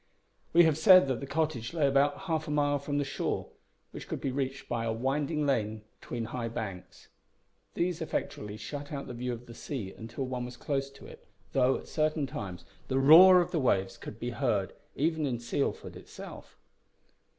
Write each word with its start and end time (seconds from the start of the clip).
We 0.51 0.63
have 0.63 0.79
said 0.79 1.07
that 1.07 1.19
the 1.19 1.27
cottage 1.27 1.75
lay 1.75 1.85
about 1.85 2.21
half 2.21 2.47
a 2.47 2.49
mile 2.49 2.79
from 2.79 2.97
the 2.97 3.03
shore, 3.03 3.49
which 3.91 4.07
could 4.07 4.19
be 4.19 4.31
reached 4.31 4.67
by 4.67 4.83
a 4.83 4.91
winding 4.91 5.45
lane 5.45 5.83
between 5.99 6.23
high 6.25 6.47
banks. 6.47 7.09
These 7.75 8.01
effectually 8.01 8.57
shut 8.57 8.91
out 8.91 9.05
the 9.05 9.13
view 9.13 9.31
of 9.31 9.45
the 9.45 9.53
sea 9.53 9.93
until 9.95 10.25
one 10.25 10.43
was 10.45 10.57
close 10.57 10.89
to 10.89 11.05
it, 11.05 11.27
though, 11.53 11.77
at 11.77 11.87
certain 11.87 12.25
times, 12.25 12.65
the 12.87 12.97
roar 12.97 13.41
of 13.41 13.51
the 13.51 13.59
waves 13.59 13.95
could 13.95 14.19
be 14.19 14.31
heard 14.31 14.73
even 14.95 15.27
in 15.27 15.37
Sealford 15.39 15.95
itself. 15.95 16.57